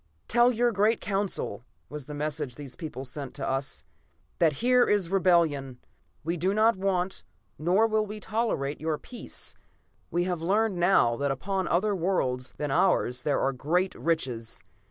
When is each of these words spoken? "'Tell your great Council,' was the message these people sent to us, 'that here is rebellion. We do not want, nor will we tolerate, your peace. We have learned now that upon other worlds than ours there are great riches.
"'Tell 0.27 0.51
your 0.51 0.71
great 0.71 0.99
Council,' 0.99 1.63
was 1.87 2.05
the 2.05 2.15
message 2.15 2.55
these 2.55 2.75
people 2.75 3.05
sent 3.05 3.35
to 3.35 3.47
us, 3.47 3.83
'that 4.39 4.53
here 4.53 4.89
is 4.89 5.11
rebellion. 5.11 5.77
We 6.23 6.37
do 6.37 6.55
not 6.55 6.75
want, 6.75 7.21
nor 7.59 7.85
will 7.85 8.07
we 8.07 8.19
tolerate, 8.19 8.81
your 8.81 8.97
peace. 8.97 9.53
We 10.09 10.23
have 10.23 10.41
learned 10.41 10.77
now 10.79 11.15
that 11.17 11.29
upon 11.29 11.67
other 11.67 11.95
worlds 11.95 12.55
than 12.57 12.71
ours 12.71 13.21
there 13.21 13.39
are 13.39 13.53
great 13.53 13.93
riches. 13.93 14.63